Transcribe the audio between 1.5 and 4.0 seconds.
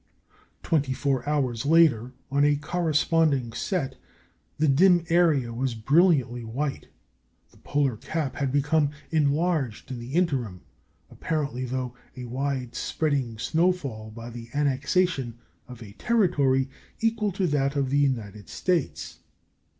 later, on a corresponding set,